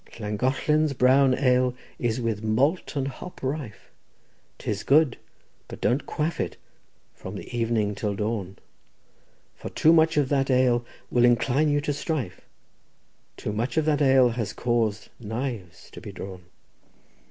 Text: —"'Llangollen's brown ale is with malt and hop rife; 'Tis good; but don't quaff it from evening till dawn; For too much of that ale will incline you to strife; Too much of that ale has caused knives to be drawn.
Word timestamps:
—"'Llangollen's 0.19 0.93
brown 0.93 1.35
ale 1.35 1.75
is 1.99 2.19
with 2.19 2.41
malt 2.43 2.95
and 2.95 3.07
hop 3.07 3.43
rife; 3.43 3.91
'Tis 4.57 4.81
good; 4.81 5.19
but 5.67 5.79
don't 5.79 6.07
quaff 6.07 6.39
it 6.39 6.57
from 7.13 7.37
evening 7.39 7.93
till 7.93 8.15
dawn; 8.15 8.57
For 9.53 9.69
too 9.69 9.93
much 9.93 10.17
of 10.17 10.29
that 10.29 10.49
ale 10.49 10.83
will 11.11 11.23
incline 11.23 11.69
you 11.69 11.81
to 11.81 11.93
strife; 11.93 12.41
Too 13.37 13.53
much 13.53 13.77
of 13.77 13.85
that 13.85 14.01
ale 14.01 14.29
has 14.29 14.53
caused 14.53 15.09
knives 15.19 15.91
to 15.91 16.01
be 16.01 16.11
drawn. 16.11 16.45